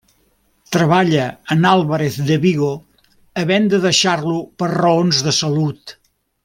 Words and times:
Treballa 0.75 1.27
en 1.55 1.67
Álvarez 1.73 2.17
de 2.31 2.39
Vigo, 2.47 2.71
havent 3.43 3.71
de 3.75 3.81
deixar-lo 3.87 4.37
per 4.63 4.75
raons 4.75 5.25
de 5.29 5.39
salut. 5.43 5.99